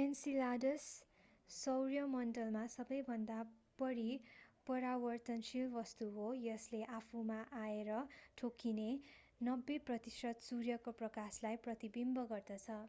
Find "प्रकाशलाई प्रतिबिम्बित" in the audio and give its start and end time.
11.02-12.32